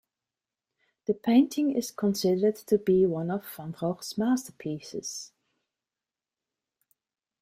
The 1.05 1.13
painting 1.13 1.73
is 1.75 1.91
considered 1.91 2.55
to 2.55 2.79
be 2.79 3.05
one 3.05 3.29
of 3.29 3.45
Van 3.55 3.69
Gogh's 3.69 4.17
masterpieces. 4.17 5.31